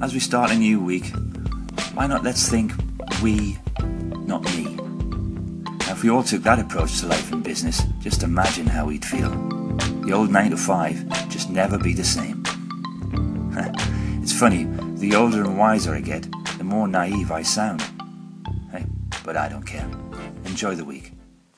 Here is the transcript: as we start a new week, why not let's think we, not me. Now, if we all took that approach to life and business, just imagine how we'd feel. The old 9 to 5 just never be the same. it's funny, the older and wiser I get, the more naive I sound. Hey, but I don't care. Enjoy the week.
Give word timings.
as 0.00 0.12
we 0.12 0.20
start 0.20 0.50
a 0.50 0.54
new 0.54 0.80
week, 0.80 1.06
why 1.94 2.06
not 2.06 2.22
let's 2.22 2.48
think 2.48 2.72
we, 3.22 3.58
not 4.26 4.44
me. 4.44 4.64
Now, 4.74 5.92
if 5.92 6.02
we 6.02 6.10
all 6.10 6.22
took 6.22 6.42
that 6.42 6.58
approach 6.58 7.00
to 7.00 7.06
life 7.06 7.32
and 7.32 7.42
business, 7.42 7.82
just 8.00 8.22
imagine 8.22 8.66
how 8.66 8.86
we'd 8.86 9.04
feel. 9.04 9.30
The 10.04 10.12
old 10.12 10.30
9 10.30 10.50
to 10.50 10.56
5 10.56 11.28
just 11.28 11.50
never 11.50 11.78
be 11.78 11.94
the 11.94 12.04
same. 12.04 12.42
it's 14.22 14.32
funny, 14.32 14.64
the 14.96 15.14
older 15.14 15.42
and 15.42 15.58
wiser 15.58 15.94
I 15.94 16.00
get, 16.00 16.26
the 16.58 16.64
more 16.64 16.86
naive 16.86 17.32
I 17.32 17.42
sound. 17.42 17.82
Hey, 18.70 18.84
but 19.24 19.36
I 19.36 19.48
don't 19.48 19.66
care. 19.66 19.88
Enjoy 20.44 20.74
the 20.74 20.84
week. 20.84 21.12